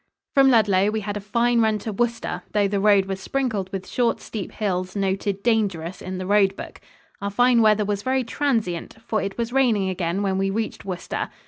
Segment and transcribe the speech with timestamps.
[0.33, 3.87] From Ludlow we had a fine run to Worcester, though the road was sprinkled with
[3.87, 6.81] short, steep hills noted "dangerous" in the road book.
[7.21, 11.29] Our fine weather was very transient, for it was raining again when we reached Worcester.